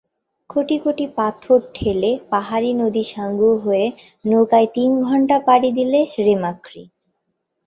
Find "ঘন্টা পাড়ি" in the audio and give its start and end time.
5.01-5.69